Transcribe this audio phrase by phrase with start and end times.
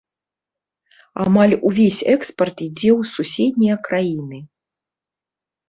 [1.23, 4.43] Амаль увесь экспарт ідзе ў суседнія краіны.